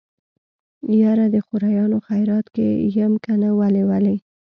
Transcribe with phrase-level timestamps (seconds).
[1.01, 2.67] يره د خوريانو خيرات کې
[2.97, 4.15] يم کنه ولې ولې.